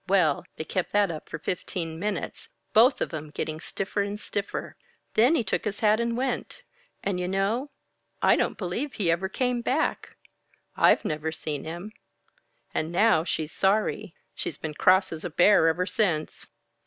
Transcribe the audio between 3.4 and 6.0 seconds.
stiffer and stiffer. Then he took his hat